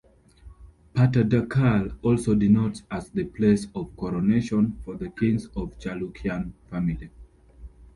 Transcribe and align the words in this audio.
"Pattadakal" 0.95 1.95
also 2.01 2.33
denotes 2.33 2.81
as 2.89 3.11
the 3.11 3.25
place 3.25 3.67
of 3.75 3.95
coronation 3.95 4.79
for 4.83 4.97
the 4.97 5.11
kings 5.11 5.45
of 5.55 5.77
Chalukyan 5.77 6.53
family. 6.71 7.11